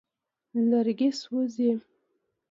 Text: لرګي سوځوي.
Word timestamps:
لرګي 0.69 1.09
سوځوي. 1.19 1.71